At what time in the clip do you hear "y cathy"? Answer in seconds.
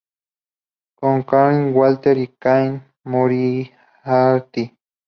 2.17-2.81